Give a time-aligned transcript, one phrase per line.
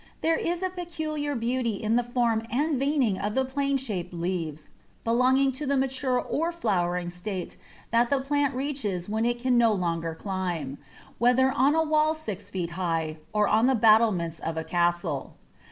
[0.21, 4.67] There is a peculiar beauty in the form and veining of the plain shaped leaves
[5.03, 7.55] belonging to the mature or flowering state
[7.91, 10.79] that the plant reaches when it can no longer climb,
[11.19, 15.35] whether on a wall six feet high or on the battlements of a castle.